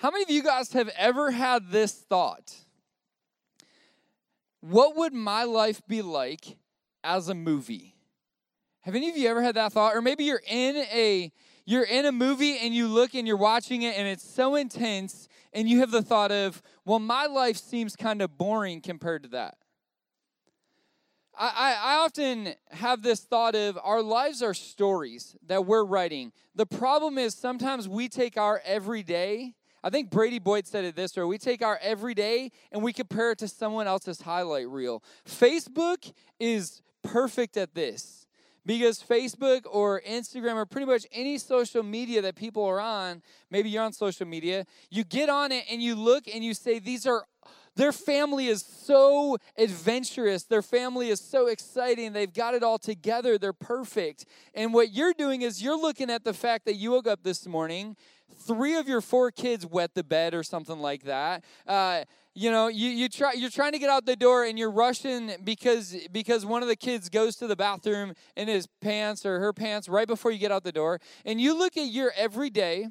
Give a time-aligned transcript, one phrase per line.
[0.00, 2.56] How many of you guys have ever had this thought?
[4.62, 6.56] What would my life be like
[7.04, 7.94] as a movie?
[8.80, 9.94] Have any of you ever had that thought?
[9.94, 11.30] Or maybe you're in a
[11.66, 15.28] you're in a movie and you look and you're watching it and it's so intense
[15.52, 19.28] and you have the thought of, well, my life seems kind of boring compared to
[19.28, 19.58] that.
[21.38, 26.32] I, I, often have this thought of our lives are stories that we're writing.
[26.54, 31.16] The problem is sometimes we take our everyday I think Brady Boyd said it this
[31.16, 35.02] way we take our everyday and we compare it to someone else's highlight reel.
[35.26, 38.26] Facebook is perfect at this
[38.66, 43.70] because Facebook or Instagram or pretty much any social media that people are on, maybe
[43.70, 47.06] you're on social media, you get on it and you look and you say, These
[47.06, 47.24] are
[47.76, 50.44] their family is so adventurous.
[50.44, 52.12] Their family is so exciting.
[52.12, 53.38] They've got it all together.
[53.38, 54.26] They're perfect.
[54.54, 57.46] And what you're doing is you're looking at the fact that you woke up this
[57.46, 57.96] morning,
[58.38, 61.44] three of your four kids wet the bed or something like that.
[61.66, 64.70] Uh, you know, you, you try you're trying to get out the door and you're
[64.70, 69.40] rushing because because one of the kids goes to the bathroom in his pants or
[69.40, 71.00] her pants right before you get out the door.
[71.24, 72.88] And you look at your everyday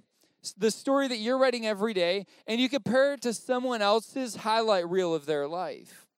[0.58, 4.90] the story that you're writing every day, and you compare it to someone else's highlight
[4.90, 6.09] reel of their life.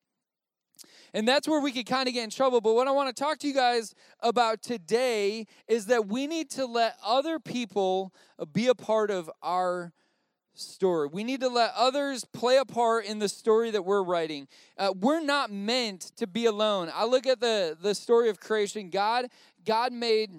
[1.14, 2.62] And that's where we could kind of get in trouble.
[2.62, 6.50] But what I want to talk to you guys about today is that we need
[6.52, 8.14] to let other people
[8.54, 9.92] be a part of our
[10.54, 11.09] story.
[11.12, 14.48] We need to let others play a part in the story that we're writing.
[14.78, 16.92] Uh, we're not meant to be alone.
[16.94, 18.89] I look at the the story of creation.
[18.89, 19.28] God
[19.66, 20.32] God made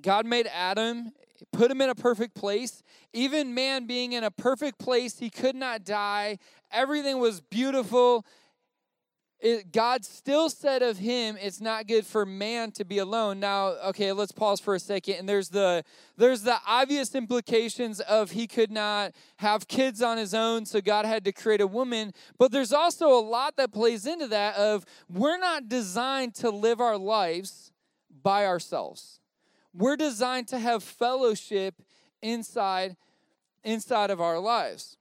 [0.00, 1.12] God made Adam
[1.52, 2.82] put him in a perfect place.
[3.12, 6.38] Even man being in a perfect place, he could not die.
[6.70, 8.24] Everything was beautiful.
[9.38, 13.38] It, God still said of him, it's not good for man to be alone.
[13.38, 15.16] Now, okay, let's pause for a second.
[15.16, 15.84] And there's the
[16.16, 21.04] there's the obvious implications of he could not have kids on his own, so God
[21.04, 22.12] had to create a woman.
[22.38, 26.80] But there's also a lot that plays into that of we're not designed to live
[26.80, 27.72] our lives
[28.22, 29.20] by ourselves.
[29.74, 31.82] We're designed to have fellowship
[32.22, 32.96] inside
[33.62, 34.96] inside of our lives.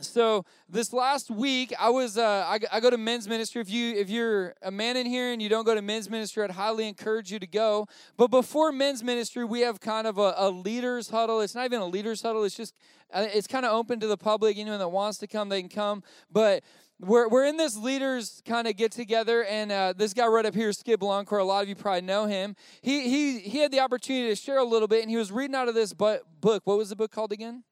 [0.00, 3.60] So this last week, I was uh, I, I, go to men's ministry.
[3.60, 6.44] If you if you're a man in here and you don't go to men's ministry,
[6.44, 7.88] I'd highly encourage you to go.
[8.16, 11.40] But before men's ministry, we have kind of a, a leaders huddle.
[11.40, 12.44] It's not even a leaders huddle.
[12.44, 12.74] It's just
[13.12, 14.56] uh, it's kind of open to the public.
[14.56, 16.02] Anyone that wants to come, they can come.
[16.30, 16.62] But
[17.00, 20.54] we're, we're in this leaders kind of get together, and uh, this guy right up
[20.54, 22.56] here, Skip Blancourt, a lot of you probably know him.
[22.82, 25.54] He, he, he had the opportunity to share a little bit, and he was reading
[25.54, 26.22] out of this book.
[26.40, 27.62] What was the book called again?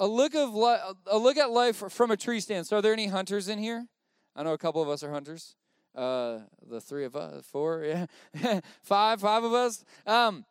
[0.00, 2.66] A look of li- a look at life from a tree stand.
[2.66, 3.86] So, are there any hunters in here?
[4.34, 5.54] I know a couple of us are hunters.
[5.94, 7.84] Uh, the three of us, four,
[8.34, 9.84] yeah, five, five of us.
[10.06, 10.44] Um,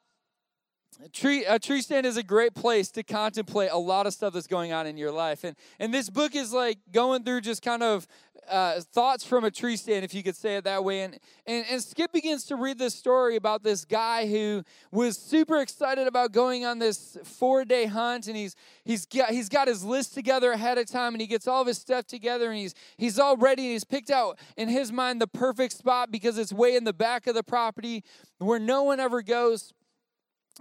[1.04, 4.34] a tree, a tree stand is a great place to contemplate a lot of stuff
[4.34, 5.44] that's going on in your life.
[5.44, 8.08] And, and this book is like going through just kind of
[8.50, 11.02] uh, thoughts from a tree stand, if you could say it that way.
[11.02, 15.62] And, and, and Skip begins to read this story about this guy who was super
[15.62, 18.28] excited about going on this four day hunt.
[18.28, 21.48] And he's, he's, got, he's got his list together ahead of time and he gets
[21.48, 24.70] all of his stuff together and he's, he's all ready and he's picked out in
[24.70, 28.04] his mind the perfect spot because it's way in the back of the property
[28.40, 29.74] where no one ever goes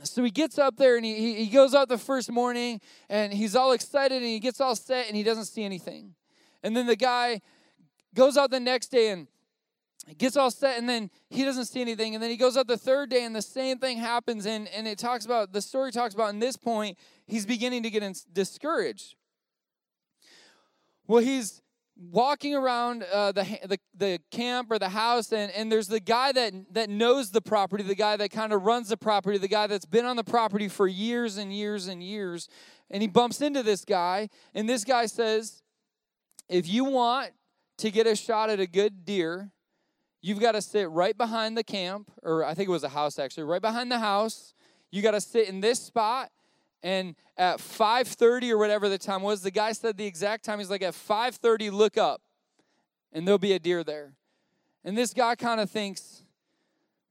[0.05, 3.55] so he gets up there and he, he goes out the first morning and he's
[3.55, 6.15] all excited and he gets all set and he doesn't see anything.
[6.63, 7.43] And then the guy
[8.15, 9.27] goes out the next day and
[10.19, 12.15] gets all set and then he doesn't see anything.
[12.15, 14.47] And then he goes out the third day and the same thing happens.
[14.47, 17.91] And, and it talks about, the story talks about in this point, he's beginning to
[17.91, 18.03] get
[18.33, 19.15] discouraged.
[21.07, 21.63] Well, he's
[22.11, 26.33] walking around uh, the, the, the camp or the house and, and there's the guy
[26.33, 29.67] that, that knows the property the guy that kind of runs the property the guy
[29.67, 32.49] that's been on the property for years and years and years
[32.91, 35.63] and he bumps into this guy and this guy says
[36.49, 37.31] if you want
[37.83, 39.51] to get a shot at a good deer
[40.21, 43.19] you've got to sit right behind the camp or i think it was a house
[43.19, 44.55] actually right behind the house
[44.91, 46.31] you got to sit in this spot
[46.83, 50.59] and at 5:30 or whatever the time was, the guy said the exact time.
[50.59, 52.21] He's like, at 5:30, look up,
[53.13, 54.15] and there'll be a deer there.
[54.85, 56.25] And this guy kind of thinks,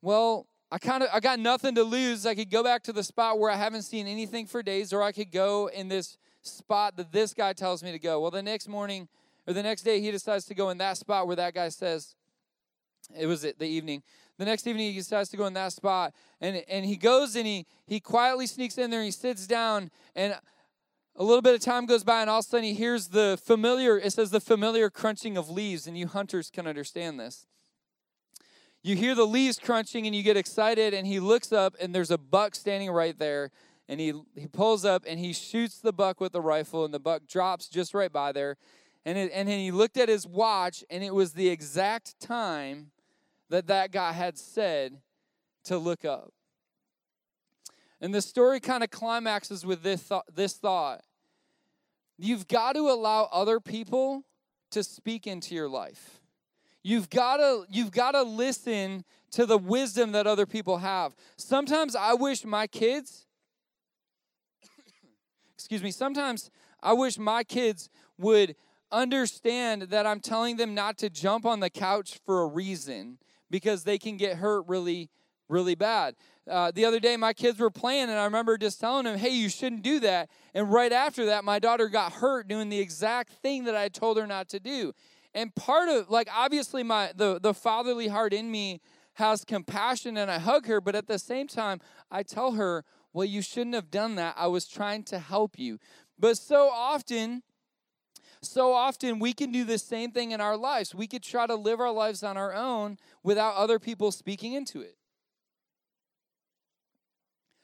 [0.01, 2.25] well, I kind of I got nothing to lose.
[2.25, 5.01] I could go back to the spot where I haven't seen anything for days, or
[5.01, 8.19] I could go in this spot that this guy tells me to go.
[8.19, 9.07] Well, the next morning
[9.47, 12.15] or the next day, he decides to go in that spot where that guy says
[13.17, 14.03] it was the evening
[14.41, 16.13] the next evening, he decides to go in that spot.
[16.41, 19.91] And, and he goes and he, he quietly sneaks in there and he sits down.
[20.15, 20.35] And
[21.15, 23.39] a little bit of time goes by, and all of a sudden he hears the
[23.43, 25.85] familiar, it says the familiar crunching of leaves.
[25.85, 27.45] And you hunters can understand this.
[28.81, 32.09] You hear the leaves crunching and you get excited, and he looks up, and there's
[32.09, 33.51] a buck standing right there.
[33.87, 36.99] and he he pulls up and he shoots the buck with the rifle and the
[36.99, 38.55] buck drops just right by there
[39.05, 42.91] and it, and he looked at his watch and it was the exact time
[43.49, 44.97] that that guy had said
[45.65, 46.31] to look up.
[47.99, 51.01] And the story kind of climaxes with this thought, this thought.
[52.17, 54.23] You've got to allow other people
[54.71, 56.21] to speak into your life.
[56.83, 61.15] You've got to you've got to listen to the wisdom that other people have.
[61.37, 63.27] Sometimes i wish my kids
[65.55, 66.49] excuse me, sometimes
[66.81, 68.55] I wish my kids would
[68.91, 73.17] understand that I'm telling them not to jump on the couch for a reason
[73.49, 75.09] because they can get hurt really,
[75.49, 76.15] really bad.
[76.49, 79.29] Uh, the other day, my kids were playing, and I remember just telling them, hey,
[79.29, 80.29] you shouldn't do that.
[80.53, 84.17] And right after that, my daughter got hurt doing the exact thing that I told
[84.17, 84.93] her not to do.
[85.33, 88.81] And part of, like, obviously, my the, the fatherly heart in me
[89.13, 91.79] has compassion and I hug her, but at the same time,
[92.09, 92.83] I tell her,
[93.13, 94.35] well, you shouldn't have done that.
[94.37, 95.79] I was trying to help you.
[96.17, 97.43] But so often,
[98.41, 100.95] so often we can do the same thing in our lives.
[100.95, 104.81] We could try to live our lives on our own without other people speaking into
[104.81, 104.95] it.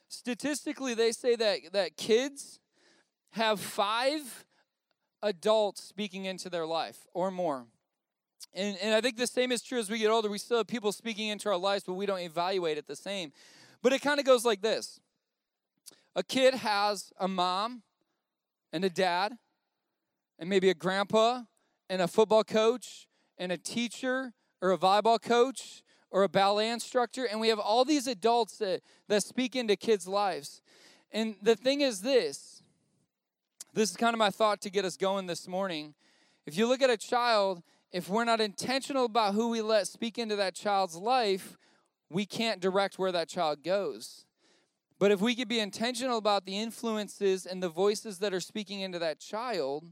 [0.08, 2.60] Statistically, they say that, that kids
[3.32, 4.46] have five
[5.22, 7.66] adults speaking into their life or more.
[8.54, 10.30] And, and I think the same is true as we get older.
[10.30, 13.32] We still have people speaking into our lives, but we don't evaluate it the same.
[13.82, 15.00] But it kind of goes like this
[16.16, 17.84] a kid has a mom
[18.72, 19.38] and a dad,
[20.40, 21.42] and maybe a grandpa,
[21.90, 23.08] and a football coach,
[23.38, 27.86] and a teacher, or a volleyball coach, or a ballet instructor, and we have all
[27.86, 30.62] these adults that, that speak into kids' lives.
[31.12, 32.64] And the thing is this
[33.74, 35.94] this is kind of my thought to get us going this morning.
[36.48, 37.62] If you look at a child,
[37.92, 41.58] if we're not intentional about who we let speak into that child's life,
[42.10, 44.26] we can't direct where that child goes.
[45.00, 48.80] But if we could be intentional about the influences and the voices that are speaking
[48.82, 49.84] into that child,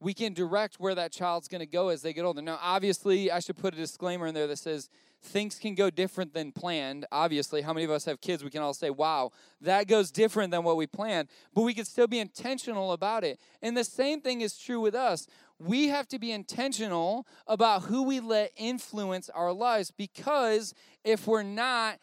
[0.00, 2.42] we can direct where that child's going to go as they get older.
[2.42, 4.90] Now, obviously, I should put a disclaimer in there that says
[5.22, 7.06] things can go different than planned.
[7.10, 8.44] Obviously, how many of us have kids?
[8.44, 9.30] We can all say, wow,
[9.60, 13.40] that goes different than what we planned, but we can still be intentional about it.
[13.62, 15.26] And the same thing is true with us.
[15.58, 20.74] We have to be intentional about who we let influence our lives because
[21.04, 21.98] if we're not,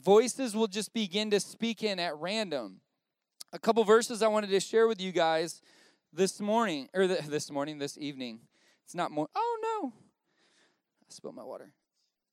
[0.00, 2.80] voices will just begin to speak in at random.
[3.52, 5.62] A couple verses I wanted to share with you guys
[6.16, 8.40] this morning, or this morning, this evening.
[8.84, 9.28] It's not more.
[9.34, 11.72] Oh no, I spilled my water.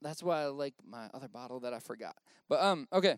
[0.02, 2.16] That's why I like my other bottle that I forgot.
[2.48, 3.18] But um, okay.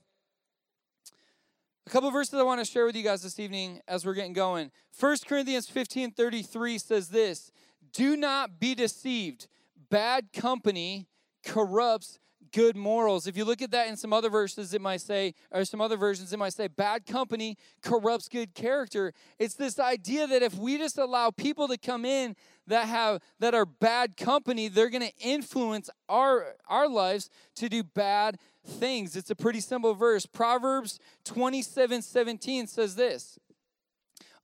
[1.87, 4.33] A couple verses I want to share with you guys this evening as we're getting
[4.33, 4.71] going.
[4.99, 7.51] 1 Corinthians 15 33 says this
[7.93, 9.47] Do not be deceived.
[9.91, 11.07] Bad company
[11.45, 12.17] corrupts
[12.51, 13.27] good morals.
[13.27, 15.97] If you look at that in some other verses, it might say, or some other
[15.97, 19.13] versions, it might say, bad company corrupts good character.
[19.39, 22.35] It's this idea that if we just allow people to come in
[22.67, 28.37] that have that are bad company, they're to influence our our lives to do bad
[28.65, 29.15] things.
[29.15, 30.25] It's a pretty simple verse.
[30.25, 33.39] Proverbs 27 17 says this.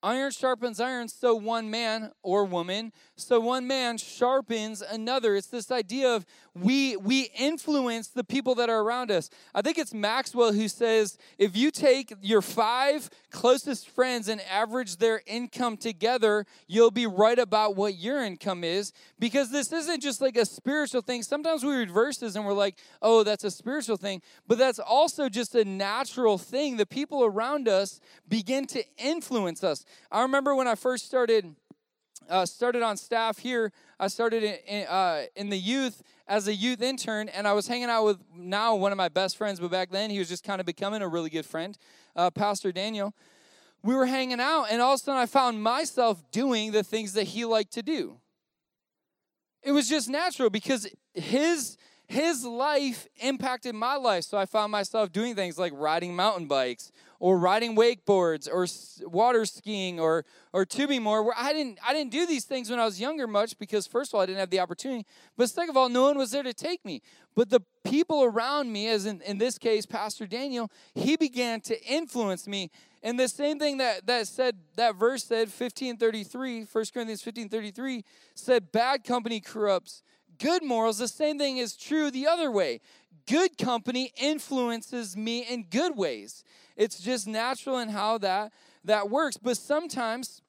[0.03, 5.35] Iron sharpens iron, so one man or woman, so one man sharpens another.
[5.35, 6.25] It's this idea of
[6.55, 9.29] we we influence the people that are around us.
[9.53, 14.97] I think it's Maxwell who says if you take your five closest friends and average
[14.97, 20.19] their income together, you'll be right about what your income is because this isn't just
[20.19, 21.21] like a spiritual thing.
[21.21, 25.29] Sometimes we read verses and we're like, "Oh, that's a spiritual thing," but that's also
[25.29, 26.77] just a natural thing.
[26.77, 29.85] The people around us begin to influence us.
[30.11, 31.55] I remember when I first started
[32.29, 33.71] uh, started on staff here.
[33.99, 37.89] I started in, uh, in the youth as a youth intern, and I was hanging
[37.89, 40.59] out with now one of my best friends, but back then he was just kind
[40.59, 41.77] of becoming a really good friend,
[42.15, 43.13] uh, Pastor Daniel.
[43.83, 47.13] We were hanging out, and all of a sudden I found myself doing the things
[47.13, 48.17] that he liked to do.
[49.63, 54.25] It was just natural because his his life impacted my life.
[54.25, 58.65] So I found myself doing things like riding mountain bikes or riding wakeboards or
[59.07, 61.21] water skiing or or tubing more.
[61.21, 64.09] Where I didn't I didn't do these things when I was younger much because first
[64.09, 65.05] of all I didn't have the opportunity.
[65.37, 67.03] But second of all no one was there to take me.
[67.35, 71.79] But the people around me as in, in this case Pastor Daniel he began to
[71.85, 72.71] influence me.
[73.03, 78.71] And the same thing that that said that verse said 1533 1 Corinthians 1533 said
[78.71, 80.01] bad company corrupts
[80.41, 82.81] good morals, the same thing is true the other way.
[83.27, 86.43] Good company influences me in good ways.
[86.75, 88.51] It's just natural in how that
[88.83, 89.37] that works.
[89.37, 90.41] But sometimes,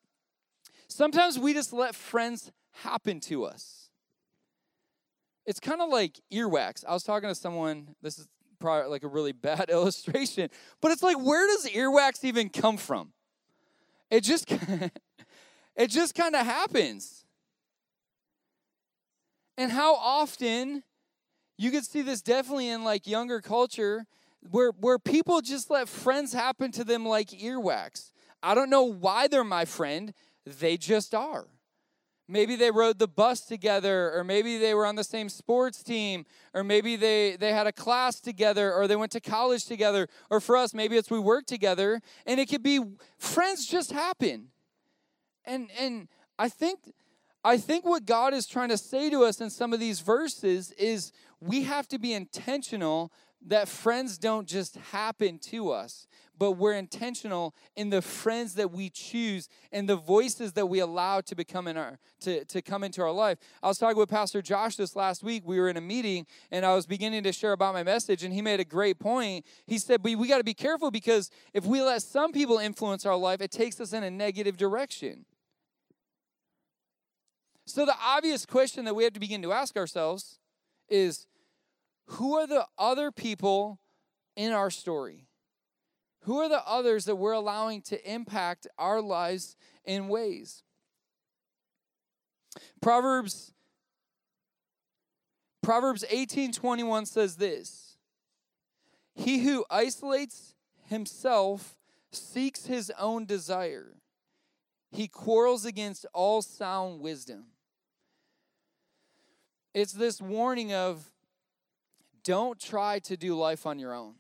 [0.88, 3.90] sometimes we just let friends happen to us.
[5.44, 6.84] It's kind of like earwax.
[6.86, 10.48] I was talking to someone, this is probably like a really bad illustration,
[10.80, 13.12] but it's like, where does earwax even come from?
[14.10, 14.50] It just,
[15.76, 17.21] it just kind of happens.
[19.56, 20.82] And how often
[21.58, 24.06] you could see this definitely in like younger culture
[24.50, 28.12] where where people just let friends happen to them like earwax.
[28.42, 30.12] I don't know why they're my friend,
[30.44, 31.46] they just are.
[32.28, 36.24] Maybe they rode the bus together, or maybe they were on the same sports team,
[36.54, 40.40] or maybe they, they had a class together, or they went to college together, or
[40.40, 42.80] for us, maybe it's we work together, and it could be
[43.18, 44.48] friends just happen.
[45.44, 46.94] And and I think
[47.44, 50.70] I think what God is trying to say to us in some of these verses
[50.72, 53.12] is we have to be intentional
[53.46, 56.06] that friends don't just happen to us,
[56.38, 61.20] but we're intentional in the friends that we choose and the voices that we allow
[61.20, 63.38] to become in our to, to come into our life.
[63.60, 65.42] I was talking with Pastor Josh this last week.
[65.44, 68.32] We were in a meeting and I was beginning to share about my message, and
[68.32, 69.44] he made a great point.
[69.66, 73.04] He said, We, we got to be careful because if we let some people influence
[73.04, 75.24] our life, it takes us in a negative direction.
[77.72, 80.38] So, the obvious question that we have to begin to ask ourselves
[80.90, 81.26] is
[82.04, 83.80] who are the other people
[84.36, 85.24] in our story?
[86.24, 90.64] Who are the others that we're allowing to impact our lives in ways?
[92.82, 93.54] Proverbs
[95.62, 97.96] Proverbs 18:21 says this.
[99.14, 100.54] He who isolates
[100.90, 101.78] himself
[102.10, 103.96] seeks his own desire.
[104.90, 107.46] He quarrels against all sound wisdom.
[109.74, 111.10] It's this warning of
[112.24, 114.14] don't try to do life on your own.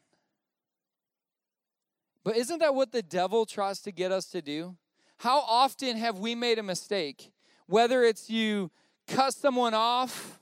[2.24, 4.76] But isn't that what the devil tries to get us to do?
[5.18, 7.32] How often have we made a mistake?
[7.66, 8.70] Whether it's you
[9.06, 10.40] cut someone off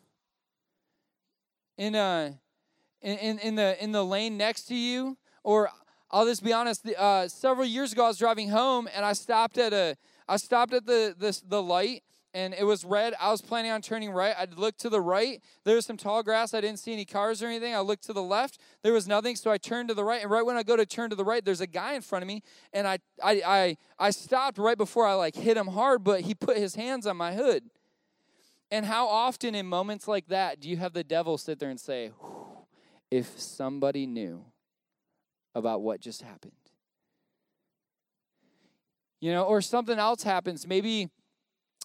[1.76, 2.38] in a
[3.02, 5.70] in, in the in the lane next to you, or
[6.10, 6.86] I'll just be honest.
[6.86, 9.96] Uh, several years ago, I was driving home and I stopped at a
[10.28, 12.02] I stopped at the the, the light
[12.32, 13.14] and it was red.
[13.20, 14.34] I was planning on turning right.
[14.38, 15.42] I looked to the right.
[15.64, 16.54] There was some tall grass.
[16.54, 17.74] I didn't see any cars or anything.
[17.74, 18.58] I looked to the left.
[18.82, 19.34] There was nothing.
[19.36, 20.22] So I turned to the right.
[20.22, 22.22] And right when I go to turn to the right, there's a guy in front
[22.22, 22.42] of me.
[22.72, 26.34] And I I I, I stopped right before I like hit him hard, but he
[26.34, 27.64] put his hands on my hood.
[28.70, 31.80] And how often in moments like that do you have the devil sit there and
[31.80, 32.12] say,
[33.10, 34.44] if somebody knew
[35.56, 36.52] about what just happened?
[39.20, 40.66] You know, or something else happens.
[40.66, 41.10] Maybe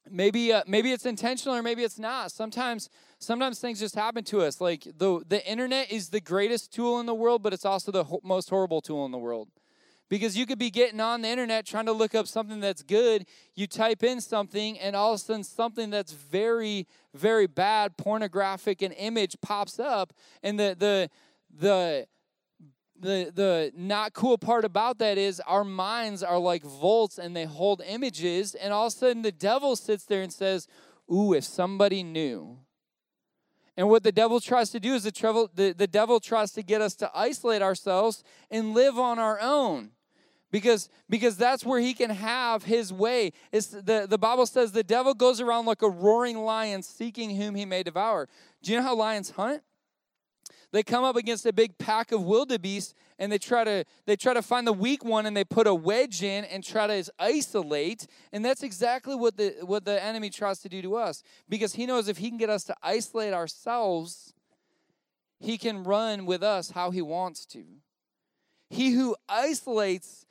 [0.09, 2.31] maybe uh, maybe it's intentional or maybe it's not.
[2.31, 4.61] Sometimes sometimes things just happen to us.
[4.61, 8.03] Like the the internet is the greatest tool in the world but it's also the
[8.03, 9.49] ho- most horrible tool in the world.
[10.07, 13.25] Because you could be getting on the internet trying to look up something that's good
[13.55, 18.83] you type in something and all of a sudden something that's very very bad pornographic
[18.83, 21.09] an image pops up and the the
[21.57, 22.07] the
[22.99, 27.45] the the not cool part about that is our minds are like volts and they
[27.45, 30.67] hold images and all of a sudden the devil sits there and says
[31.11, 32.57] ooh if somebody knew.
[33.77, 36.63] And what the devil tries to do is the, travel, the, the devil tries to
[36.63, 39.91] get us to isolate ourselves and live on our own.
[40.49, 43.33] Because because that's where he can have his way.
[43.51, 47.55] It's the, the bible says the devil goes around like a roaring lion seeking whom
[47.55, 48.29] he may devour.
[48.63, 49.63] Do you know how lions hunt
[50.75, 54.33] they come up against a big pack of wildebeest and they try to they try
[54.33, 58.07] to find the weak one and they put a wedge in and try to isolate
[58.33, 61.23] and that's exactly what the what the enemy tries to do to us.
[61.47, 64.33] Because he knows if he can get us to isolate ourselves
[65.39, 67.63] he can run with us how he wants to.
[68.69, 70.25] He who isolates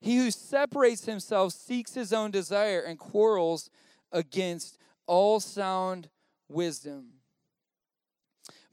[0.00, 3.68] he who separates himself seeks his own desire and quarrels
[4.12, 6.08] against all sound
[6.48, 7.17] wisdom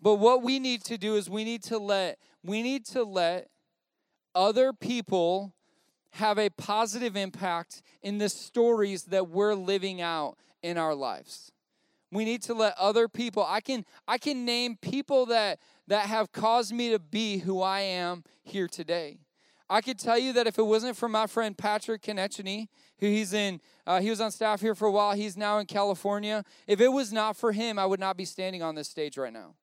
[0.02, 3.50] but what we need to do is we need to let we need to let
[4.36, 5.54] other people
[6.12, 11.52] have a positive impact in the stories that we're living out in our lives.
[12.12, 16.32] We need to let other people I can I can name people that that have
[16.32, 19.20] caused me to be who I am here today.
[19.68, 22.68] I could tell you that if it wasn't for my friend Patrick Konechny,
[23.00, 25.14] who he's in, uh, he was on staff here for a while.
[25.14, 26.44] He's now in California.
[26.68, 29.34] If it was not for him, I would not be standing on this stage right
[29.34, 29.56] now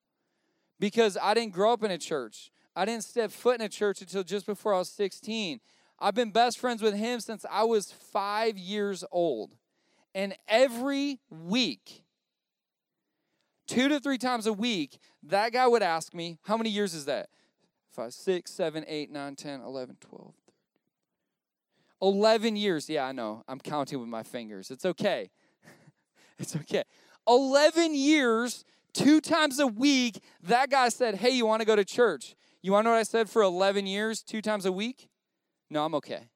[0.82, 2.50] because I didn't grow up in a church.
[2.74, 5.60] I didn't step foot in a church until just before I was 16.
[6.00, 9.54] I've been best friends with him since I was five years old.
[10.12, 12.02] And every week,
[13.68, 17.04] two to three times a week, that guy would ask me, How many years is
[17.04, 17.28] that?
[17.92, 20.34] Five, six, seven, eight, nine, 10, 11, 12,
[22.02, 22.90] 11 years.
[22.90, 23.44] Yeah, I know.
[23.46, 24.72] I'm counting with my fingers.
[24.72, 25.30] It's okay.
[26.40, 26.82] it's okay.
[27.28, 31.84] 11 years Two times a week, that guy said, Hey, you want to go to
[31.84, 32.34] church?
[32.62, 35.08] You want to know what I said for 11 years, two times a week?
[35.70, 36.28] No, I'm okay.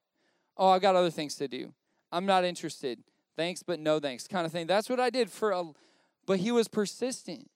[0.57, 1.73] Oh, I got other things to do.
[2.11, 2.99] I'm not interested.
[3.35, 4.65] Thanks, but no thanks, kind of thing.
[4.65, 5.63] That's what I did for a,
[6.25, 7.49] but he was persistent.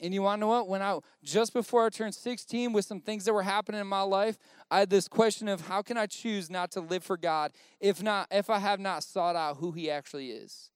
[0.00, 0.68] And you want to know what?
[0.68, 4.02] When I just before I turned 16, with some things that were happening in my
[4.02, 4.38] life,
[4.70, 8.02] I had this question of how can I choose not to live for God if
[8.02, 10.70] not if I have not sought out who He actually is.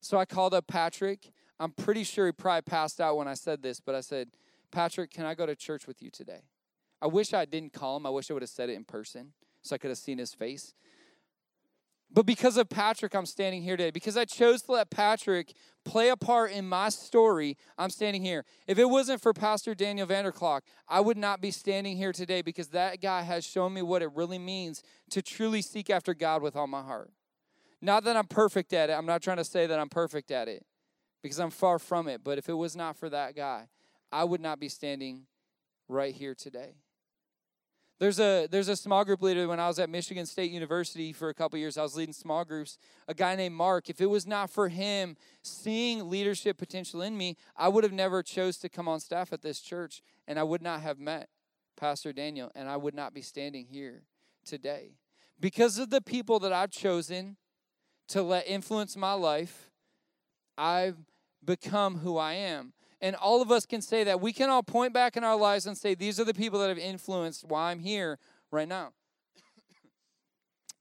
[0.00, 1.30] So I called up Patrick.
[1.60, 4.28] I'm pretty sure he probably passed out when I said this, but I said,
[4.70, 6.42] Patrick, can I go to church with you today?
[7.00, 8.06] I wish I didn't call him.
[8.06, 10.34] I wish I would have said it in person so I could have seen his
[10.34, 10.74] face.
[12.10, 13.90] But because of Patrick, I'm standing here today.
[13.90, 15.52] Because I chose to let Patrick
[15.84, 18.44] play a part in my story, I'm standing here.
[18.66, 22.68] If it wasn't for Pastor Daniel Vanderclock, I would not be standing here today because
[22.68, 26.56] that guy has shown me what it really means to truly seek after God with
[26.56, 27.10] all my heart.
[27.82, 28.94] Not that I'm perfect at it.
[28.94, 30.64] I'm not trying to say that I'm perfect at it
[31.22, 32.22] because I'm far from it.
[32.24, 33.68] But if it was not for that guy,
[34.10, 35.22] I would not be standing
[35.88, 36.74] right here today.
[37.98, 41.30] There's a there's a small group leader when I was at Michigan State University for
[41.30, 41.76] a couple years.
[41.76, 42.78] I was leading small groups.
[43.08, 43.90] A guy named Mark.
[43.90, 48.22] If it was not for him seeing leadership potential in me, I would have never
[48.22, 51.28] chose to come on staff at this church, and I would not have met
[51.76, 54.02] Pastor Daniel, and I would not be standing here
[54.44, 54.92] today
[55.40, 57.36] because of the people that I've chosen
[58.08, 59.70] to let influence my life.
[60.56, 60.96] I've
[61.44, 62.72] become who I am.
[63.00, 64.20] And all of us can say that.
[64.20, 66.68] We can all point back in our lives and say, these are the people that
[66.68, 68.18] have influenced why I'm here
[68.50, 68.92] right now.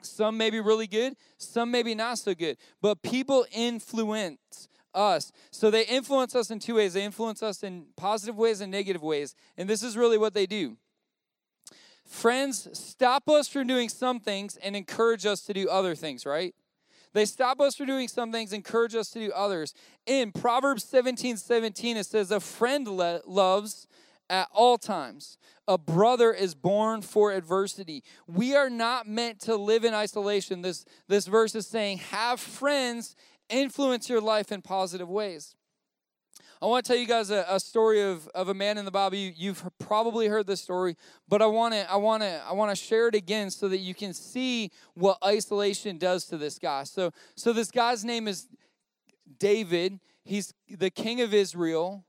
[0.01, 2.57] some may be really good, some may be not so good.
[2.81, 5.31] But people influence us.
[5.51, 9.03] So they influence us in two ways they influence us in positive ways and negative
[9.03, 9.35] ways.
[9.57, 10.77] And this is really what they do.
[12.05, 16.55] Friends stop us from doing some things and encourage us to do other things, right?
[17.17, 19.73] They stop us from doing some things, encourage us to do others.
[20.05, 23.87] In Proverbs 17 17, it says, A friend le- loves
[24.29, 25.39] at all times.
[25.67, 28.03] A brother is born for adversity.
[28.27, 30.61] We are not meant to live in isolation.
[30.61, 33.15] This, this verse is saying, Have friends
[33.49, 35.55] influence your life in positive ways.
[36.61, 38.91] I want to tell you guys a, a, story of, of a man in the
[38.91, 39.15] Bible.
[39.15, 42.75] You, you've probably heard this story, but I want to I want to I want
[42.75, 46.83] to share it again so that you can see what isolation does to this guy.
[46.83, 48.47] So so this guy's name is
[49.39, 49.99] David.
[50.23, 52.05] He's the king of Israel,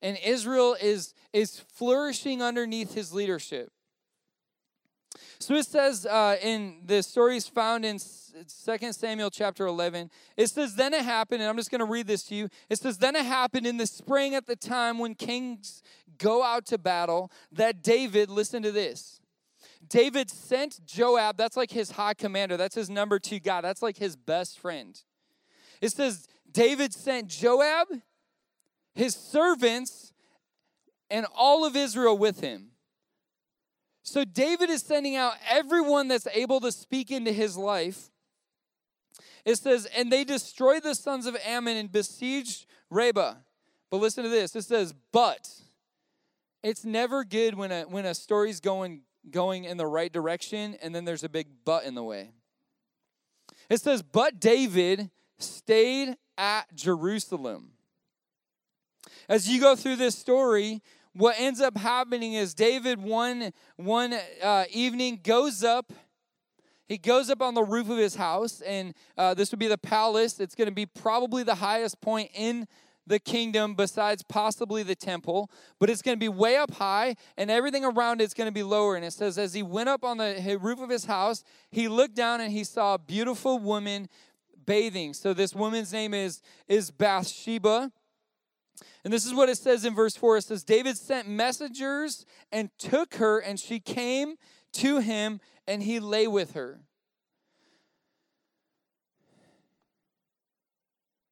[0.00, 3.70] and Israel is is flourishing underneath his leadership.
[5.38, 10.74] So it says uh, in the stories found in 2 Samuel chapter 11, it says,
[10.74, 12.48] Then it happened, and I'm just going to read this to you.
[12.70, 15.82] It says, Then it happened in the spring at the time when kings
[16.18, 19.20] go out to battle that David, listen to this.
[19.88, 23.98] David sent Joab, that's like his high commander, that's his number two guy, that's like
[23.98, 25.00] his best friend.
[25.80, 27.88] It says, David sent Joab,
[28.94, 30.12] his servants,
[31.10, 32.71] and all of Israel with him.
[34.02, 38.10] So David is sending out everyone that's able to speak into his life.
[39.44, 43.34] It says, and they destroyed the sons of Ammon and besieged Rabbah.
[43.90, 44.56] But listen to this.
[44.56, 45.48] It says, but
[46.62, 50.94] it's never good when a when a story's going going in the right direction and
[50.94, 52.30] then there's a big but in the way.
[53.68, 57.72] It says, but David stayed at Jerusalem.
[59.28, 60.82] As you go through this story,
[61.14, 65.92] what ends up happening is David one one uh, evening goes up.
[66.86, 69.78] He goes up on the roof of his house, and uh, this would be the
[69.78, 70.40] palace.
[70.40, 72.66] It's going to be probably the highest point in
[73.06, 77.50] the kingdom besides possibly the temple, but it's going to be way up high, and
[77.50, 78.94] everything around it's going to be lower.
[78.94, 82.14] And it says, as he went up on the roof of his house, he looked
[82.14, 84.08] down and he saw a beautiful woman
[84.66, 85.14] bathing.
[85.14, 87.90] So this woman's name is is Bathsheba.
[89.04, 92.70] And this is what it says in verse 4 it says, David sent messengers and
[92.78, 94.36] took her, and she came
[94.74, 96.80] to him, and he lay with her.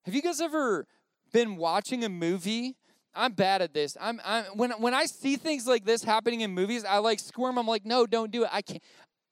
[0.05, 0.87] Have you guys ever
[1.33, 2.76] been watching a movie?
[3.14, 3.96] I'm bad at this.
[4.00, 7.59] I'm, I'm when when I see things like this happening in movies, I like squirm.
[7.59, 8.50] I'm like, no, don't do it.
[8.53, 8.83] I can't.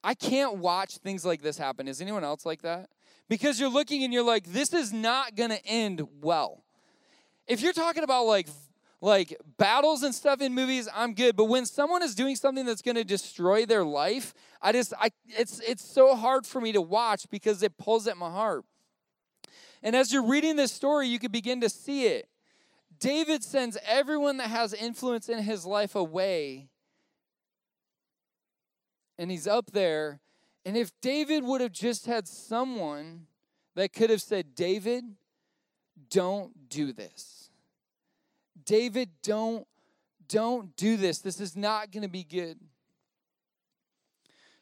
[0.03, 1.87] I can't watch things like this happen.
[1.87, 2.89] Is anyone else like that?
[3.27, 6.63] Because you're looking and you're like, this is not going to end well
[7.49, 8.47] if you're talking about like
[9.01, 12.81] like battles and stuff in movies i'm good but when someone is doing something that's
[12.81, 16.81] going to destroy their life i just i it's it's so hard for me to
[16.81, 18.63] watch because it pulls at my heart.
[19.81, 22.27] And as you're reading this story you can begin to see it.
[22.99, 26.67] David sends everyone that has influence in his life away
[29.17, 30.19] and he's up there
[30.65, 33.27] and if david would have just had someone
[33.75, 35.03] that could have said david
[36.09, 37.38] don't do this
[38.69, 39.65] David, don't,
[40.27, 41.17] don't do this.
[41.17, 42.59] This is not going to be good.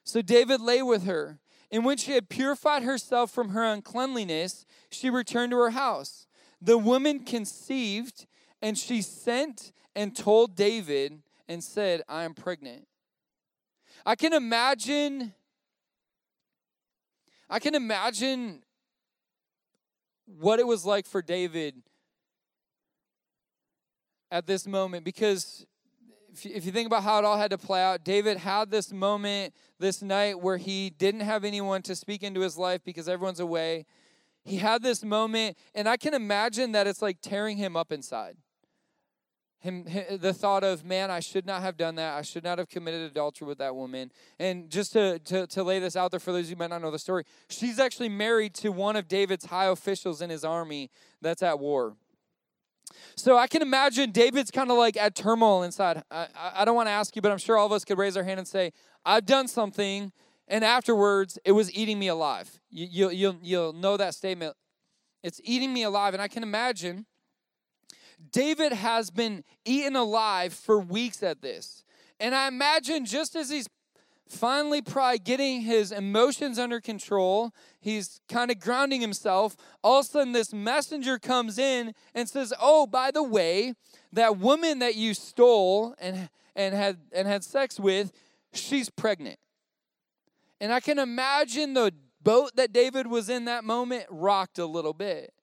[0.06, 1.40] So David lay with her.
[1.74, 6.26] And when she had purified herself from her uncleanliness, she returned to her house.
[6.62, 8.28] The woman conceived,
[8.62, 12.88] and she sent and told David and said, I am pregnant.
[14.06, 15.34] I can imagine
[17.50, 18.64] I can imagine
[20.26, 21.76] what it was like for David
[24.32, 25.66] at this moment because
[26.44, 29.54] if you think about how it all had to play out, David had this moment
[29.80, 33.86] this night where he didn't have anyone to speak into his life because everyone's away.
[34.44, 38.38] He had this moment, and I can imagine that it's like tearing him up inside.
[39.60, 39.86] Him,
[40.20, 42.16] the thought of, man, I should not have done that.
[42.16, 44.12] I should not have committed adultery with that woman.
[44.40, 46.92] And just to, to, to lay this out there for those who might not know
[46.92, 51.42] the story, she's actually married to one of David's high officials in his army that's
[51.42, 51.96] at war.
[53.16, 56.04] So I can imagine David's kind of like at turmoil inside.
[56.12, 58.16] I, I don't want to ask you, but I'm sure all of us could raise
[58.18, 58.72] our hand and say,
[59.06, 60.12] I've done something,
[60.48, 62.60] and afterwards it was eating me alive.
[62.70, 64.56] You, you, you'll, you'll know that statement.
[65.24, 66.14] It's eating me alive.
[66.14, 67.06] And I can imagine
[68.32, 71.84] David has been eaten alive for weeks at this.
[72.20, 73.68] And I imagine just as he's
[74.30, 79.56] finally probably getting his emotions under control, he's kind of grounding himself.
[79.84, 83.74] All of a sudden, this messenger comes in and says, Oh, by the way,
[84.14, 88.12] that woman that you stole and, and, had, and had sex with,
[88.54, 89.40] she's pregnant.
[90.60, 94.94] And I can imagine the boat that David was in that moment rocked a little
[94.94, 95.34] bit.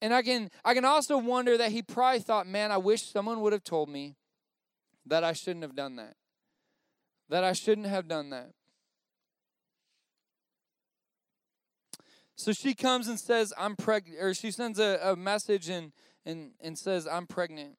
[0.00, 3.40] And I can I can also wonder that he probably thought, man, I wish someone
[3.40, 4.16] would have told me
[5.06, 6.16] that I shouldn't have done that.
[7.32, 8.50] That I shouldn't have done that.
[12.36, 15.92] So she comes and says, I'm pregnant, or she sends a, a message and,
[16.26, 17.78] and, and says, I'm pregnant.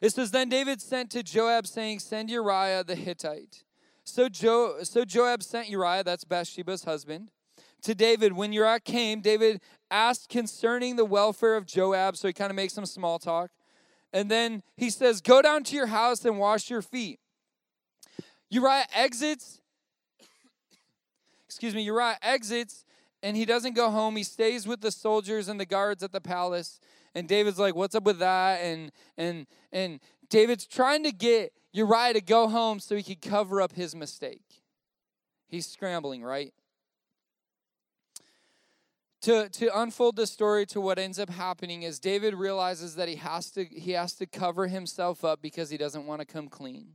[0.00, 3.64] It says, Then David sent to Joab, saying, Send Uriah the Hittite.
[4.04, 7.30] So, jo, so Joab sent Uriah, that's Bathsheba's husband,
[7.82, 8.34] to David.
[8.34, 12.74] When Uriah came, David asked concerning the welfare of Joab, so he kind of makes
[12.74, 13.50] some small talk.
[14.12, 17.19] And then he says, Go down to your house and wash your feet.
[18.50, 19.60] Uriah exits.
[21.46, 22.84] Excuse me, Uriah exits
[23.22, 24.16] and he doesn't go home.
[24.16, 26.80] He stays with the soldiers and the guards at the palace.
[27.14, 32.14] And David's like, "What's up with that?" And and and David's trying to get Uriah
[32.14, 34.62] to go home so he could cover up his mistake.
[35.48, 36.54] He's scrambling, right?
[39.22, 43.16] to, to unfold the story to what ends up happening is David realizes that he
[43.16, 46.94] has to he has to cover himself up because he doesn't want to come clean.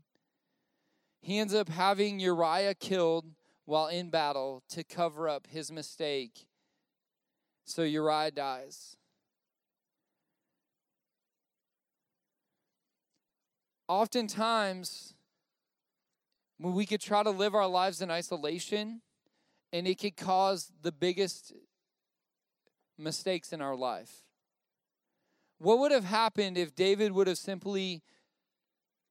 [1.26, 3.26] He ends up having Uriah killed
[3.66, 6.46] while in battle to cover up his mistake.
[7.64, 8.96] So Uriah dies.
[13.88, 15.16] Oftentimes,
[16.60, 19.02] when we could try to live our lives in isolation,
[19.74, 21.54] and it could cause the biggest
[23.00, 24.22] mistakes in our life.
[25.58, 28.04] What would have happened if David would have simply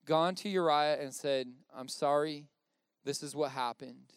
[0.05, 2.47] gone to Uriah and said, I'm sorry,
[3.05, 4.13] this is what happened.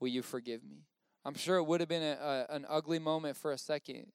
[0.00, 0.84] Will you forgive me?
[1.24, 4.06] I'm sure it would have been a, a, an ugly moment for a second.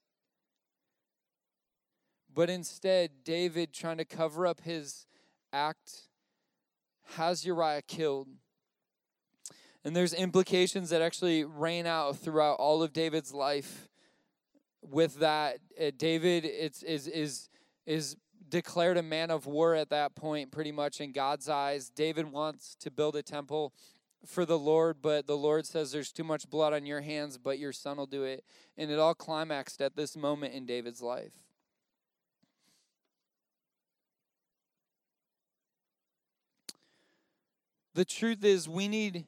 [2.34, 5.06] But instead, David, trying to cover up his
[5.54, 6.08] act,
[7.15, 8.28] has Uriah killed.
[9.84, 13.88] And there's implications that actually rain out throughout all of David's life
[14.91, 17.50] with that, uh, David it's, is is
[17.86, 18.18] is
[18.56, 21.89] declared a man of war at that point, pretty much in God's eyes.
[21.89, 23.74] David wants to build a temple
[24.26, 27.60] for the Lord, but the Lord says there's too much blood on your hands, but
[27.60, 28.46] your son will do it.
[28.78, 31.34] And it all climaxed at this moment in David's life.
[37.94, 39.26] The truth is, we need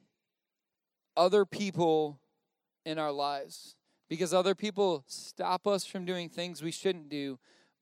[1.18, 2.22] other people
[2.86, 3.76] in our lives
[4.08, 7.38] because other people stop us from doing things we shouldn't do,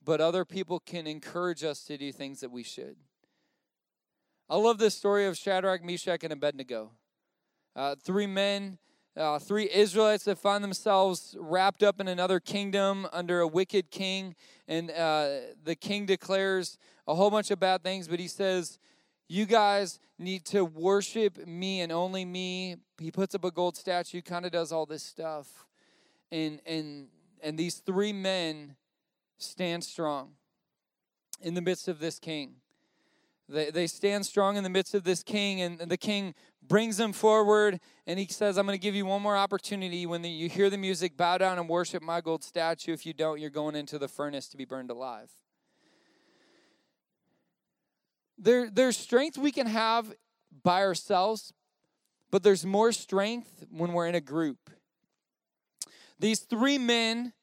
[0.05, 2.95] but other people can encourage us to do things that we should.
[4.49, 6.91] I love this story of Shadrach, Meshach, and Abednego.
[7.75, 8.77] Uh, three men,
[9.17, 14.35] uh, three Israelites that find themselves wrapped up in another kingdom under a wicked king.
[14.67, 18.77] And uh, the king declares a whole bunch of bad things, but he says,
[19.27, 22.77] You guys need to worship me and only me.
[22.99, 25.65] He puts up a gold statue, kind of does all this stuff
[26.31, 27.07] and and
[27.41, 28.75] and these three men
[29.37, 30.33] stand strong
[31.41, 32.55] in the midst of this king.
[33.47, 36.33] They, they stand strong in the midst of this king, and the king
[36.67, 40.05] brings them forward, and he says, I'm going to give you one more opportunity.
[40.05, 42.93] When the, you hear the music, bow down and worship my gold statue.
[42.93, 45.29] If you don't, you're going into the furnace to be burned alive.
[48.37, 50.13] there, there's strength we can have
[50.63, 51.53] by ourselves,
[52.31, 54.69] but there's more strength when we're in a group.
[56.19, 57.33] These three men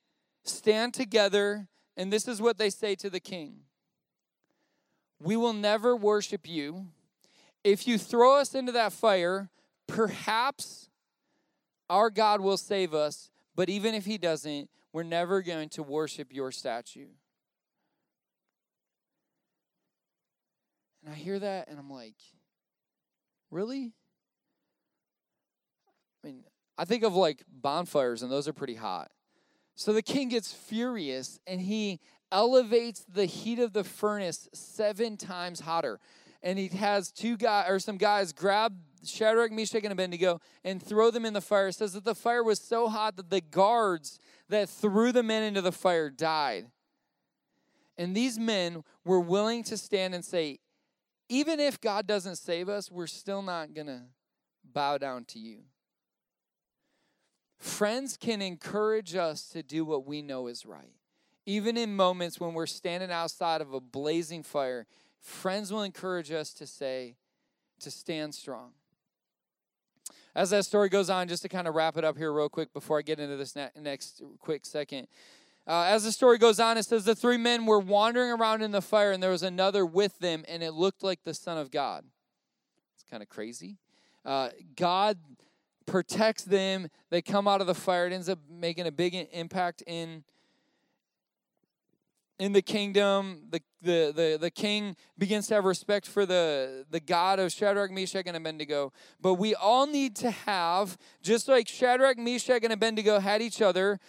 [0.44, 3.61] stand together, and this is what they say to the king
[5.20, 6.87] We will never worship you.
[7.64, 9.48] If you throw us into that fire,
[9.87, 10.88] perhaps
[11.88, 16.33] our God will save us, but even if he doesn't, we're never going to worship
[16.33, 17.07] your statue.
[21.05, 22.16] And I hear that and I'm like,
[23.50, 23.92] really?
[26.22, 26.44] I mean,
[26.78, 29.11] I think of like bonfires, and those are pretty hot.
[29.75, 35.61] So the king gets furious and he elevates the heat of the furnace seven times
[35.61, 36.01] hotter.
[36.43, 41.11] And he has two guys or some guys grab Shadrach, Meshach, and Abednego and throw
[41.11, 41.69] them in the fire.
[41.69, 45.43] It says that the fire was so hot that the guards that threw the men
[45.43, 46.67] into the fire died.
[47.99, 50.59] And these men were willing to stand and say,
[51.29, 54.03] even if God doesn't save us, we're still not going to
[54.65, 55.61] bow down to you.
[57.83, 60.95] Friends can encourage us to do what we know is right.
[61.47, 64.87] Even in moments when we're standing outside of a blazing fire,
[65.18, 67.16] friends will encourage us to say,
[67.81, 68.71] to stand strong.
[70.33, 72.73] As that story goes on, just to kind of wrap it up here, real quick,
[72.73, 75.09] before I get into this next quick second.
[75.66, 78.71] Uh, as the story goes on, it says the three men were wandering around in
[78.71, 81.73] the fire, and there was another with them, and it looked like the Son of
[81.73, 82.05] God.
[82.95, 83.79] It's kind of crazy.
[84.25, 85.18] Uh, God
[85.87, 86.88] protects them.
[87.11, 88.07] They come out of the fire.
[88.07, 90.25] It ends up making a big impact in
[92.38, 93.42] in the kingdom.
[93.51, 97.92] The, the, the, the king begins to have respect for the, the God of Shadrach,
[97.92, 98.92] Meshach, and Abednego.
[99.21, 104.01] But we all need to have, just like Shadrach, Meshach, and Abednego had each other,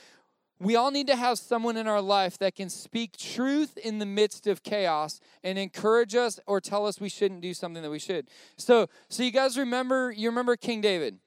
[0.60, 4.06] we all need to have someone in our life that can speak truth in the
[4.06, 8.00] midst of chaos and encourage us or tell us we shouldn't do something that we
[8.00, 8.28] should.
[8.58, 11.20] So, so you guys remember you remember King David.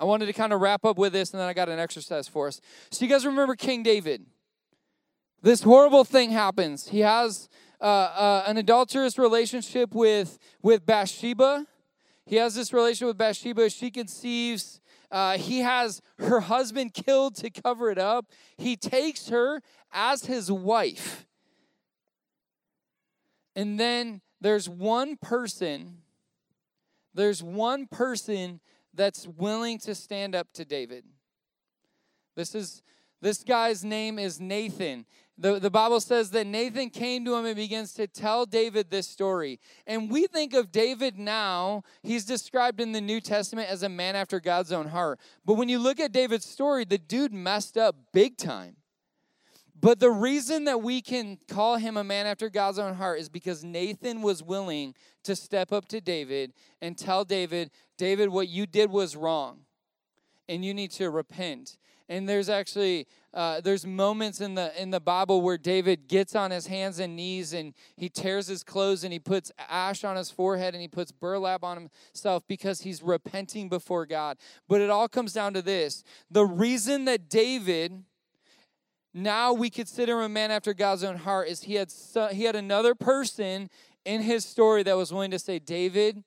[0.00, 2.26] I wanted to kind of wrap up with this and then I got an exercise
[2.26, 2.60] for us.
[2.90, 4.24] So you guys remember King David.
[5.42, 6.88] This horrible thing happens.
[6.88, 7.48] He has
[7.80, 11.66] uh, uh, an adulterous relationship with with Bathsheba.
[12.26, 13.68] He has this relationship with Bathsheba.
[13.68, 18.26] She conceives uh, he has her husband killed to cover it up.
[18.56, 19.60] He takes her
[19.92, 21.26] as his wife.
[23.56, 25.98] And then there's one person,
[27.12, 28.60] there's one person
[28.94, 31.04] that's willing to stand up to David.
[32.36, 32.82] This is
[33.22, 35.04] this guy's name is Nathan.
[35.36, 39.06] The, the Bible says that Nathan came to him and begins to tell David this
[39.06, 39.58] story.
[39.86, 44.16] And we think of David now, he's described in the New Testament as a man
[44.16, 45.18] after God's own heart.
[45.44, 48.76] But when you look at David's story, the dude messed up big time.
[49.80, 53.28] But the reason that we can call him a man after God's own heart is
[53.28, 58.66] because Nathan was willing to step up to David and tell David, David, what you
[58.66, 59.60] did was wrong,
[60.48, 61.78] and you need to repent.
[62.10, 66.50] And there's actually uh, there's moments in the in the Bible where David gets on
[66.50, 70.28] his hands and knees and he tears his clothes and he puts ash on his
[70.28, 74.38] forehead and he puts burlap on himself because he's repenting before God.
[74.68, 78.02] But it all comes down to this: the reason that David
[79.12, 82.44] now we consider him a man after God's own heart is he had so, he
[82.44, 83.68] had another person
[84.04, 86.22] in his story that was willing to say, David,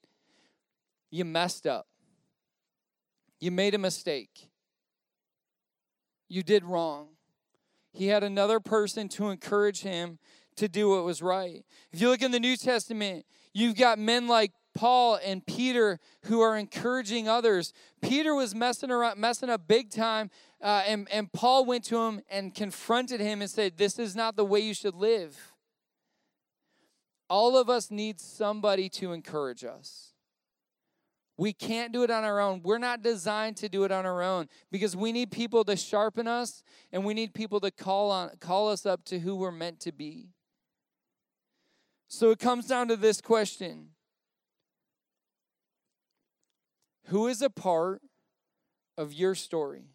[1.09, 1.87] you messed up.
[3.39, 4.49] You made a mistake
[6.33, 7.09] you did wrong.
[7.91, 10.17] He had another person to encourage him
[10.55, 11.63] to do what was right.
[11.91, 16.41] If you look in the New Testament, you've got men like Paul and Peter who
[16.41, 17.71] are encouraging others.
[18.01, 20.31] Peter was messing around, messing up big time,
[20.63, 24.37] uh, and, and Paul went to him and confronted him and said, This is not
[24.37, 25.37] the way you should live.
[27.29, 30.13] All of us need somebody to encourage us.
[31.35, 32.61] We can't do it on our own.
[32.63, 36.27] We're not designed to do it on our own because we need people to sharpen
[36.27, 39.79] us and we need people to call on call us up to who we're meant
[39.81, 40.29] to be.
[42.07, 43.89] So it comes down to this question.
[47.07, 48.01] Who is a part
[48.97, 49.92] of your story?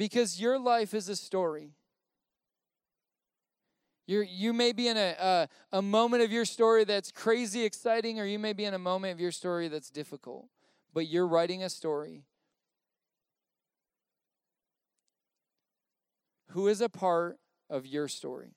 [0.00, 1.74] Because your life is a story.
[4.06, 8.18] You're, you may be in a, a, a moment of your story that's crazy exciting,
[8.18, 10.48] or you may be in a moment of your story that's difficult,
[10.94, 12.22] but you're writing a story.
[16.52, 18.54] Who is a part of your story?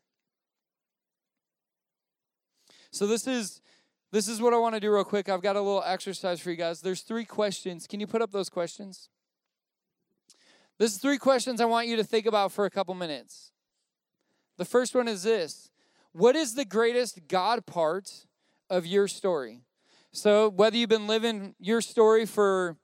[2.90, 3.60] So this is
[4.14, 5.28] this is what I want to do real quick.
[5.28, 6.80] I've got a little exercise for you guys.
[6.80, 7.86] There's three questions.
[7.86, 9.10] Can you put up those questions?
[10.80, 13.52] This is three questions I want you to think about for a couple minutes.
[14.58, 15.70] The first one is this
[16.12, 18.26] What is the greatest God part
[18.70, 19.62] of your story.
[20.12, 22.78] So, whether you've been living your story for,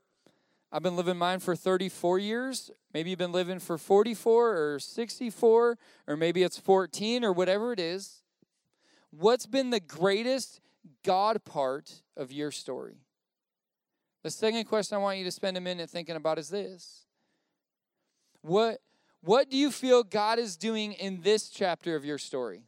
[0.71, 5.77] I've been living mine for 34 years, maybe you've been living for 44 or 64,
[6.07, 8.23] or maybe it's 14 or whatever it is,
[9.11, 10.59] what's been the greatest
[11.03, 12.97] God part of your story?
[14.23, 17.05] The second question I want you to spend a minute thinking about is this
[18.41, 18.79] What,
[19.21, 22.63] what do you feel God is doing in this chapter of your story?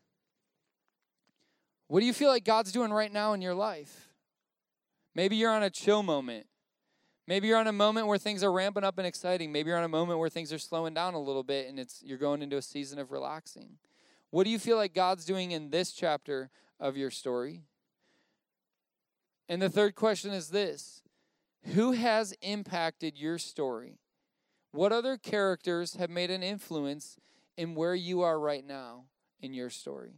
[1.88, 4.10] What do you feel like God's doing right now in your life?
[5.14, 6.48] Maybe you're on a chill moment.
[7.28, 9.52] Maybe you're on a moment where things are ramping up and exciting.
[9.52, 12.02] Maybe you're on a moment where things are slowing down a little bit and it's
[12.04, 13.78] you're going into a season of relaxing.
[14.32, 17.64] What do you feel like God's doing in this chapter of your story?
[19.48, 21.04] And the third question is this
[21.74, 24.00] Who has impacted your story?
[24.72, 27.18] What other characters have made an influence
[27.58, 29.06] in where you are right now
[29.42, 30.14] in your story?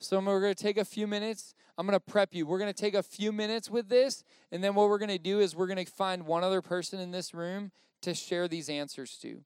[0.00, 1.54] So we're going to take a few minutes.
[1.76, 2.46] I'm going to prep you.
[2.46, 5.18] We're going to take a few minutes with this, and then what we're going to
[5.18, 8.68] do is we're going to find one other person in this room to share these
[8.68, 9.40] answers to.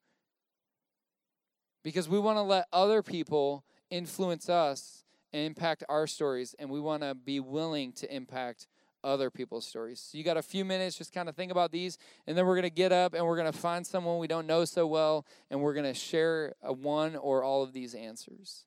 [1.82, 6.80] Because we want to let other people influence us and impact our stories, and we
[6.80, 8.66] want to be willing to impact
[9.04, 10.00] other people's stories.
[10.00, 12.54] So you got a few minutes, just kind of think about these, and then we're
[12.54, 15.26] going to get up and we're going to find someone we don't know so well,
[15.50, 18.64] and we're going to share one or all of these answers.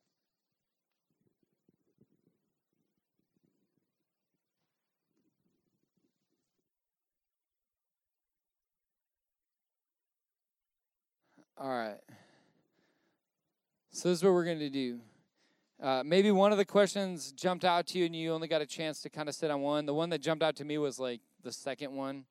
[11.57, 11.99] All right.
[13.91, 14.99] So this is what we're going to do.
[15.85, 18.65] Uh, maybe one of the questions jumped out to you and you only got a
[18.65, 19.85] chance to kind of sit on one.
[19.85, 22.25] The one that jumped out to me was like the second one.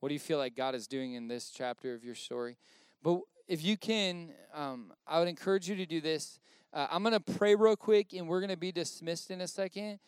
[0.00, 2.58] What do you feel like God is doing in this chapter of your story?
[3.02, 6.38] But if you can, um, I would encourage you to do this.
[6.70, 9.48] Uh, I'm going to pray real quick and we're going to be dismissed in a
[9.48, 10.00] second.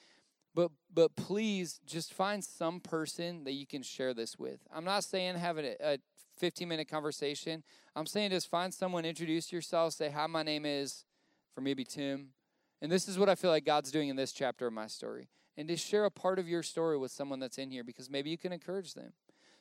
[0.55, 4.61] But but please just find some person that you can share this with.
[4.71, 5.99] I'm not saying have a, a
[6.37, 7.65] 15 minute conversation.
[7.97, 11.07] I'm saying just find someone, introduce yourself, say, Hi, my name is,
[11.55, 12.35] for maybe Tim.
[12.83, 15.29] And this is what I feel like God's doing in this chapter of my story.
[15.57, 18.31] And to share a part of your story with someone that's in here because maybe
[18.31, 19.13] you can encourage them.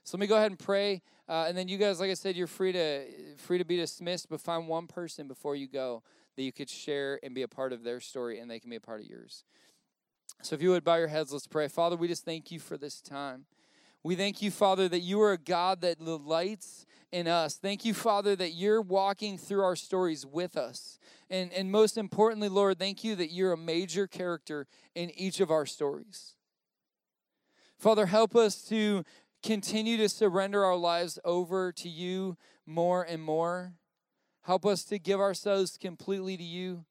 [0.03, 2.35] So let me go ahead and pray, uh, and then you guys, like I said,
[2.35, 3.05] you're free to
[3.37, 4.29] free to be dismissed.
[4.29, 6.03] But find one person before you go
[6.35, 8.77] that you could share and be a part of their story, and they can be
[8.77, 9.43] a part of yours.
[10.41, 11.67] So if you would bow your heads, let's pray.
[11.67, 13.45] Father, we just thank you for this time.
[14.01, 17.55] We thank you, Father, that you are a God that delights in us.
[17.55, 20.99] Thank you, Father, that you're walking through our stories with us.
[21.29, 25.51] And, and most importantly, Lord, thank you that you're a major character in each of
[25.51, 26.35] our stories.
[27.77, 29.03] Father, help us to
[29.41, 33.73] continue to surrender our lives over to you more and more.
[34.41, 36.85] Help us to give ourselves completely to you.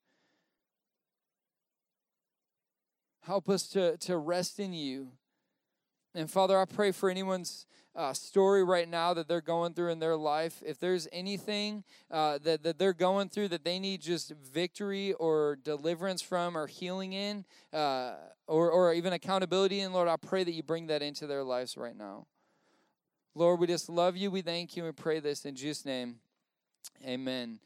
[3.23, 5.09] Help us to, to rest in you.
[6.19, 10.01] And Father, I pray for anyone's uh, story right now that they're going through in
[10.01, 10.61] their life.
[10.67, 15.59] If there's anything uh, that, that they're going through that they need just victory or
[15.63, 18.15] deliverance from or healing in uh,
[18.49, 21.77] or, or even accountability in, Lord, I pray that you bring that into their lives
[21.77, 22.27] right now.
[23.37, 24.33] Lord, we just love you.
[24.33, 26.17] We thank you and pray this in Jesus' name.
[27.07, 27.57] Amen.